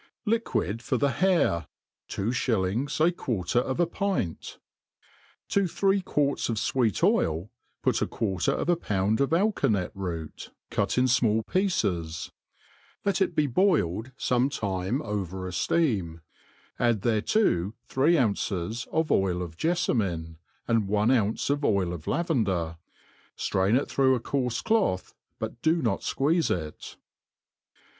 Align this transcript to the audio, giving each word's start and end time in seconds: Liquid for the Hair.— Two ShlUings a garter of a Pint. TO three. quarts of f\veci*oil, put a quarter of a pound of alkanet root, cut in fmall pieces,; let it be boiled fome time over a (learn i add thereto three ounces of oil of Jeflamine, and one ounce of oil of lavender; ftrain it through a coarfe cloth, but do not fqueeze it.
Liquid 0.25 0.81
for 0.81 0.97
the 0.97 1.11
Hair.— 1.11 1.67
Two 2.17 2.29
ShlUings 2.29 2.99
a 2.99 3.11
garter 3.11 3.59
of 3.59 3.79
a 3.79 3.85
Pint. 3.85 4.57
TO 5.47 5.67
three. 5.67 6.01
quarts 6.01 6.49
of 6.49 6.53
f\veci*oil, 6.55 7.51
put 7.83 8.01
a 8.01 8.07
quarter 8.07 8.51
of 8.51 8.67
a 8.67 8.75
pound 8.75 9.21
of 9.21 9.29
alkanet 9.29 9.91
root, 9.93 10.49
cut 10.71 10.97
in 10.97 11.05
fmall 11.05 11.45
pieces,; 11.45 12.31
let 13.05 13.21
it 13.21 13.35
be 13.35 13.45
boiled 13.45 14.11
fome 14.17 14.49
time 14.51 15.03
over 15.03 15.47
a 15.47 15.53
(learn 15.69 16.21
i 16.79 16.87
add 16.87 17.03
thereto 17.03 17.75
three 17.85 18.17
ounces 18.17 18.87
of 18.91 19.11
oil 19.11 19.43
of 19.43 19.55
Jeflamine, 19.55 20.37
and 20.67 20.87
one 20.87 21.11
ounce 21.11 21.51
of 21.51 21.63
oil 21.63 21.93
of 21.93 22.07
lavender; 22.07 22.77
ftrain 23.37 23.79
it 23.79 23.87
through 23.87 24.15
a 24.15 24.19
coarfe 24.19 24.63
cloth, 24.63 25.13
but 25.37 25.61
do 25.61 25.75
not 25.79 25.99
fqueeze 25.99 26.49
it. 26.49 26.97